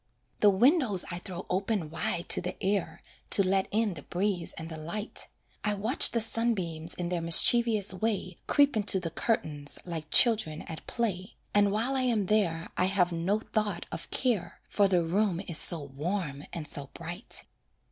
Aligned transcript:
The 0.39 0.49
windows 0.49 1.05
I 1.11 1.19
throw 1.19 1.45
open 1.47 1.91
wide 1.91 2.27
to 2.29 2.41
the 2.41 2.55
air 2.63 3.03
To 3.29 3.43
let 3.43 3.67
in 3.69 3.93
the 3.93 4.01
breeze 4.01 4.51
and 4.53 4.67
the 4.67 4.75
light; 4.75 5.27
I 5.63 5.75
watch 5.75 6.09
the 6.09 6.19
sunbeams 6.19 6.95
in 6.95 7.09
their 7.09 7.21
mischievous 7.21 7.93
way 7.93 8.37
Creep 8.47 8.75
into 8.75 8.99
the 8.99 9.11
curtains, 9.11 9.77
like 9.85 10.09
children 10.09 10.63
at 10.63 10.87
play, 10.87 11.35
And 11.53 11.71
while 11.71 11.95
I 11.95 12.01
am 12.01 12.25
there 12.25 12.71
I 12.75 12.85
have 12.85 13.11
no 13.11 13.41
thought 13.41 13.85
of 13.91 14.09
care, 14.09 14.59
For 14.69 14.87
the 14.87 15.03
room 15.03 15.39
is 15.47 15.59
so 15.59 15.83
warm 15.83 16.45
and 16.51 16.67
so 16.67 16.89
bright. 16.95 17.45